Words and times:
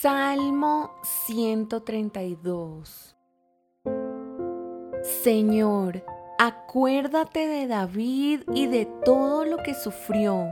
Salmo 0.00 0.90
132 1.02 3.16
Señor, 5.22 6.02
acuérdate 6.38 7.46
de 7.46 7.66
David 7.66 8.40
y 8.54 8.66
de 8.66 8.86
todo 9.04 9.44
lo 9.44 9.58
que 9.58 9.74
sufrió. 9.74 10.46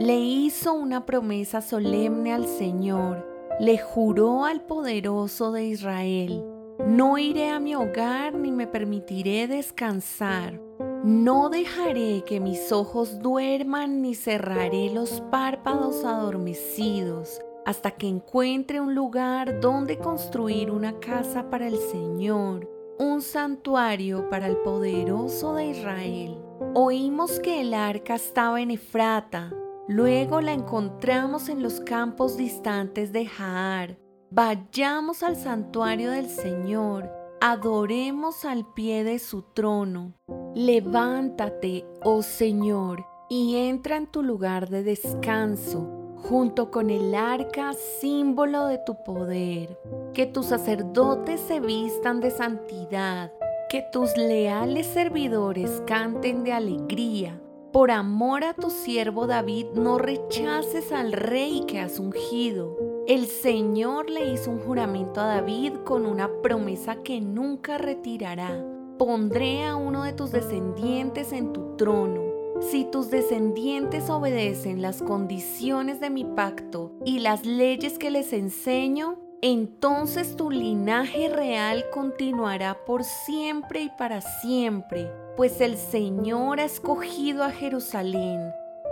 Le 0.00 0.16
hizo 0.16 0.72
una 0.72 1.04
promesa 1.04 1.60
solemne 1.60 2.32
al 2.32 2.46
Señor, 2.46 3.28
le 3.60 3.76
juró 3.76 4.46
al 4.46 4.62
poderoso 4.62 5.52
de 5.52 5.66
Israel, 5.66 6.42
no 6.86 7.18
iré 7.18 7.50
a 7.50 7.60
mi 7.60 7.74
hogar 7.74 8.32
ni 8.32 8.52
me 8.52 8.66
permitiré 8.66 9.48
descansar. 9.48 10.58
No 11.04 11.50
dejaré 11.50 12.24
que 12.24 12.40
mis 12.40 12.72
ojos 12.72 13.18
duerman 13.18 14.00
ni 14.00 14.14
cerraré 14.14 14.88
los 14.88 15.20
párpados 15.30 16.06
adormecidos 16.06 17.42
hasta 17.64 17.92
que 17.92 18.08
encuentre 18.08 18.80
un 18.80 18.94
lugar 18.94 19.60
donde 19.60 19.98
construir 19.98 20.70
una 20.70 20.98
casa 21.00 21.48
para 21.50 21.66
el 21.66 21.78
Señor, 21.78 22.70
un 22.98 23.22
santuario 23.22 24.28
para 24.28 24.46
el 24.46 24.56
poderoso 24.58 25.54
de 25.54 25.66
Israel. 25.66 26.38
Oímos 26.74 27.40
que 27.40 27.60
el 27.60 27.74
arca 27.74 28.14
estaba 28.14 28.60
en 28.60 28.70
Efrata, 28.70 29.52
luego 29.88 30.40
la 30.40 30.52
encontramos 30.52 31.48
en 31.48 31.62
los 31.62 31.80
campos 31.80 32.36
distantes 32.36 33.12
de 33.12 33.26
Jaar. 33.26 33.98
Vayamos 34.30 35.22
al 35.22 35.36
santuario 35.36 36.10
del 36.10 36.28
Señor, 36.28 37.10
adoremos 37.40 38.44
al 38.44 38.66
pie 38.74 39.04
de 39.04 39.18
su 39.18 39.42
trono. 39.42 40.14
Levántate, 40.54 41.86
oh 42.02 42.22
Señor, 42.22 43.06
y 43.28 43.56
entra 43.56 43.96
en 43.96 44.06
tu 44.06 44.22
lugar 44.22 44.68
de 44.68 44.82
descanso 44.82 46.03
junto 46.28 46.70
con 46.70 46.90
el 46.90 47.14
arca, 47.14 47.74
símbolo 47.74 48.66
de 48.66 48.78
tu 48.78 48.94
poder. 49.02 49.78
Que 50.14 50.26
tus 50.26 50.46
sacerdotes 50.46 51.40
se 51.40 51.60
vistan 51.60 52.20
de 52.20 52.30
santidad, 52.30 53.32
que 53.68 53.84
tus 53.92 54.16
leales 54.16 54.86
servidores 54.86 55.82
canten 55.86 56.44
de 56.44 56.52
alegría. 56.52 57.40
Por 57.72 57.90
amor 57.90 58.44
a 58.44 58.54
tu 58.54 58.70
siervo 58.70 59.26
David, 59.26 59.66
no 59.74 59.98
rechaces 59.98 60.92
al 60.92 61.12
rey 61.12 61.64
que 61.66 61.80
has 61.80 61.98
ungido. 61.98 62.76
El 63.06 63.26
Señor 63.26 64.08
le 64.08 64.32
hizo 64.32 64.50
un 64.50 64.60
juramento 64.60 65.20
a 65.20 65.26
David 65.26 65.72
con 65.84 66.06
una 66.06 66.30
promesa 66.40 66.96
que 67.02 67.20
nunca 67.20 67.76
retirará. 67.76 68.64
Pondré 68.96 69.64
a 69.64 69.76
uno 69.76 70.04
de 70.04 70.12
tus 70.12 70.30
descendientes 70.30 71.32
en 71.32 71.52
tu 71.52 71.76
trono 71.76 72.33
si 72.60 72.84
tus 72.84 73.10
descendientes 73.10 74.10
obedecen 74.10 74.80
las 74.82 75.02
condiciones 75.02 76.00
de 76.00 76.10
mi 76.10 76.24
pacto 76.24 76.92
y 77.04 77.18
las 77.18 77.44
leyes 77.44 77.98
que 77.98 78.10
les 78.10 78.32
enseño, 78.32 79.18
entonces 79.42 80.36
tu 80.36 80.50
linaje 80.50 81.28
real 81.28 81.84
continuará 81.92 82.78
por 82.86 83.04
siempre 83.04 83.82
y 83.82 83.90
para 83.90 84.20
siempre, 84.20 85.10
pues 85.36 85.60
el 85.60 85.76
Señor 85.76 86.60
ha 86.60 86.64
escogido 86.64 87.44
a 87.44 87.50
Jerusalén, 87.50 88.40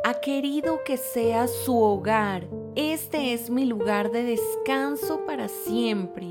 ha 0.05 0.15
querido 0.15 0.81
que 0.85 0.97
sea 0.97 1.49
su 1.49 1.79
hogar. 1.79 2.47
Este 2.75 3.33
es 3.33 3.49
mi 3.49 3.65
lugar 3.65 4.11
de 4.11 4.25
descanso 4.25 5.25
para 5.25 5.49
siempre, 5.49 6.27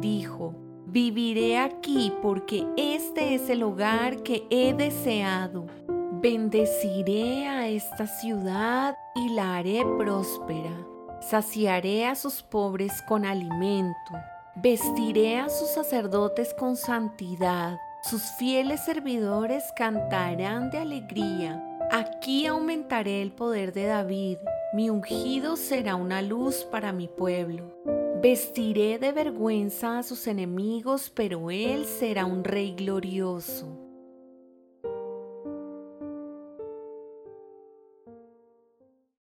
dijo. 0.00 0.54
Viviré 0.86 1.58
aquí 1.58 2.10
porque 2.22 2.64
este 2.78 3.34
es 3.34 3.50
el 3.50 3.62
hogar 3.64 4.22
que 4.22 4.46
he 4.48 4.72
deseado. 4.72 5.66
Bendeciré 6.28 7.46
a 7.46 7.68
esta 7.68 8.08
ciudad 8.08 8.96
y 9.14 9.28
la 9.28 9.58
haré 9.58 9.86
próspera. 9.96 10.76
Saciaré 11.20 12.04
a 12.04 12.16
sus 12.16 12.42
pobres 12.42 13.00
con 13.02 13.24
alimento. 13.24 14.12
Vestiré 14.56 15.38
a 15.38 15.48
sus 15.48 15.68
sacerdotes 15.68 16.52
con 16.58 16.74
santidad. 16.76 17.78
Sus 18.02 18.22
fieles 18.40 18.84
servidores 18.84 19.62
cantarán 19.76 20.72
de 20.72 20.78
alegría. 20.78 21.64
Aquí 21.92 22.48
aumentaré 22.48 23.22
el 23.22 23.30
poder 23.30 23.72
de 23.72 23.86
David. 23.86 24.38
Mi 24.72 24.90
ungido 24.90 25.54
será 25.54 25.94
una 25.94 26.22
luz 26.22 26.66
para 26.72 26.92
mi 26.92 27.06
pueblo. 27.06 27.72
Vestiré 28.20 28.98
de 28.98 29.12
vergüenza 29.12 30.00
a 30.00 30.02
sus 30.02 30.26
enemigos, 30.26 31.08
pero 31.08 31.52
él 31.52 31.84
será 31.84 32.26
un 32.26 32.42
rey 32.42 32.74
glorioso. 32.74 33.85